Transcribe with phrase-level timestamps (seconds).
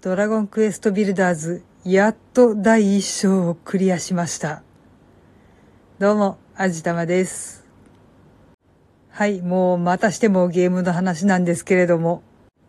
[0.00, 4.62] ドラゴンクエストビルダーズ、やっと第一章をクリアしました。
[5.98, 7.66] どうも、あじたまです。
[9.10, 12.22] はい、もうまたしてもゲームの話なんですけれども、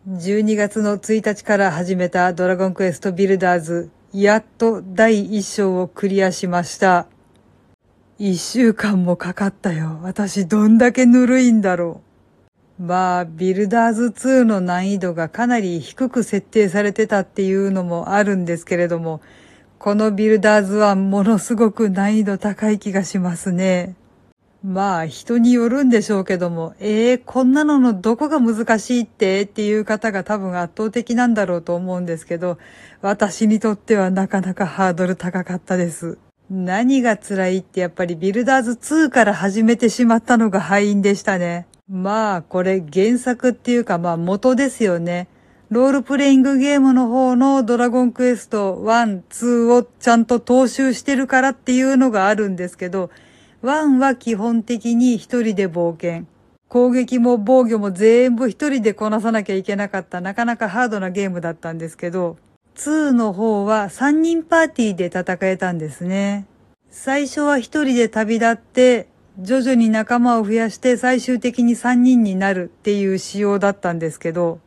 [0.08, 7.06] 12月の1日から始めたドラゴンクエストビルダーズ、やっと第一章をクリアしました。
[8.18, 10.00] 一週間もかかったよ。
[10.02, 12.09] 私どんだけぬるいんだろう。
[12.80, 19.20] まあ、ビルダーズ2の難易度がかなり低く設定されてたっていうのもあるんですけれども、
[19.78, 23.96] このビルダーズはものすごく難易度高い気がしますね。
[24.64, 32.56] まあ、人によるんでしょうけども、ええー、こんなののどこが難しいってっていう方が多分圧倒的なんだろうと思うんですけど、
[33.02, 36.16] 私にとってはなかなかハードル高かったです。
[36.48, 41.66] 何が辛いってやっぱりビルダーズ2から始めてしまったのが敗因でしたね。
[41.90, 45.26] まあ、これ原作っていうか、まあ元ですよね。
[45.70, 53.10] ロールプレイングゲームの方のドラゴンクエスト1、2をちゃんと踏襲してるからっていうのがあるんですけど、
[53.64, 56.26] 1は基本的に一人で冒険。
[56.68, 62.36] 攻撃も防御も全部一人でこなさなきゃいけなかったなかなかハードなゲームだったんですけど、
[62.76, 66.46] 2の方は3人パーティーで戦えたんですね。
[66.88, 69.09] 最初は一人で旅立って、
[69.42, 74.60] 徐々に仲間を増やして最終的に3人になるっていう仕様だったんですけど、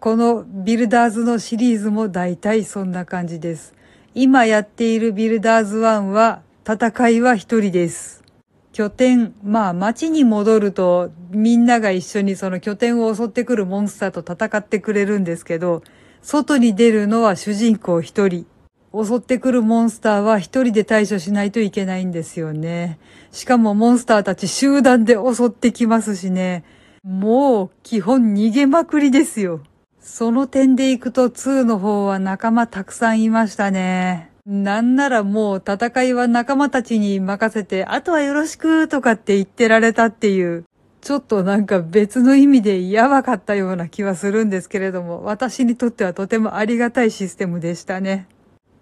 [0.00, 3.74] このビルダーズのシリーズも大体そんな感じです。
[4.14, 8.24] 今やっているビルダーズ1は戦いは一人です。
[8.72, 15.84] 拠点、まあ街に戻るとみんなが一緒にその拠点を襲ってくるモンスターと戦ってくれるんですけど、
[16.22, 18.46] 外に出るのは主人公一人。
[18.94, 22.98] 襲ってくるモンスターは一人で対処しないといけないんですよね。
[23.32, 26.64] しかもモンスターたち集団で襲ってきますしね。
[27.02, 29.60] もう基本逃げまくりですよ。
[30.00, 34.30] その点でいくと2の方は仲間たくさんいましたね。
[34.46, 40.64] なんならもう戦いは仲間たちに任せて、あとはよろしくとかって言ってられたっていう、
[41.02, 48.26] ちょっとなんか別の意味でやばかったような気はするんですけれども、私にとってはとてもありがたいシステムでしたね。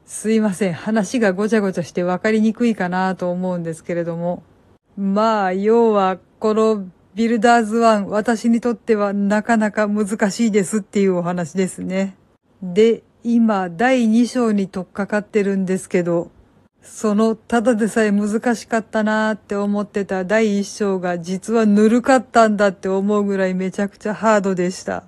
[0.07, 0.73] すいません。
[0.73, 4.45] 話がごちゃごちゃして分かりにくいかなと思うんですけれども。
[4.97, 6.87] まあ、要は、この
[7.17, 12.17] ビルダーズ1、私にとってはなかなか難しいですっていうお話ですね。
[12.63, 16.31] で、今、第2章に取っかかってるんですけど、
[16.83, 25.03] その、ただでさえ難しかったなーって思ってた第1章が実はぬるかったんだって思うぐらいめちゃくちゃハードでした。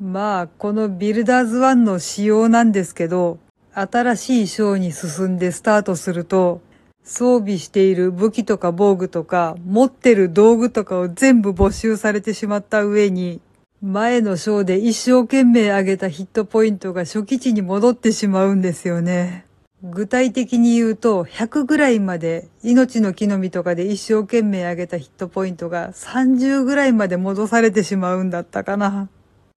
[0.00, 3.38] まあ、このビルダーズ1の仕様なんですけど、
[3.74, 6.60] 新しい章に進んでスタートすると、
[7.04, 13.40] 装備している武器とか防具とか、持ってる道具とかを全部没収されてしまった上に、
[13.80, 19.46] 前の章で一生懸命上げたヒットポイントが初期値に戻ってしまうんですよね。
[19.82, 29.08] 具体的に言うと、100ぐらいまで、命の木の実とかで一生懸命上げたヒットポイントが30ぐらいまで戻されてしまうんだったかな。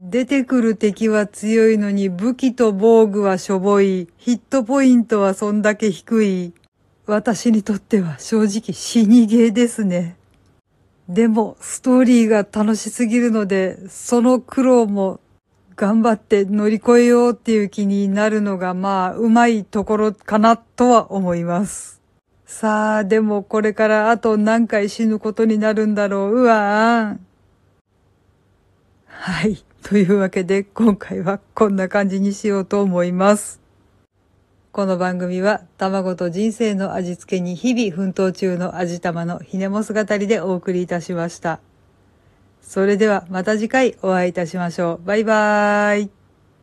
[0.01, 4.09] 出てくる敵は強いのに武器と防具はしょぼい。
[4.17, 6.53] ヒットポイントはそんだけ低い。
[7.05, 10.17] 私にとっては正直死にゲーですね。
[11.07, 15.21] でもストーリーが楽しすぎるので、その苦労も
[15.75, 22.01] 頑張って乗り越えようっていう気になるのがまあうまいところかなとは思います。
[22.45, 26.41] さあ、でもこれからあと何回死ぬことになるんだろう。
[26.41, 27.25] うわーん。
[29.17, 29.57] はい。
[29.81, 33.59] というわけで今回はこんな感じにしようと思います。
[34.71, 41.59] この番組は卵と人生の味付けに日々奮闘中の味玉のひねもす語りでお送りいたしました。
[42.61, 45.05] それではまた次回お会いいたしましょう。
[45.05, 46.24] バイバーイ。